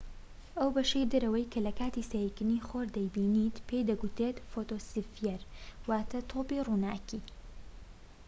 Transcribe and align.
ئەو 0.59 0.69
بەشەی 0.75 1.09
دەرەوەی 1.11 1.49
کە 1.53 1.59
لە 1.65 1.71
کاتی 1.79 2.07
سەیرکردنی 2.11 2.65
خۆر 2.67 2.85
دەیبینین 2.95 3.53
پێی 3.67 3.87
دەگوترێت 3.89 4.37
فۆتۆسفیەر، 4.51 5.41
واتە"تۆپی 5.89 6.63
ڕووناکى 6.67 7.19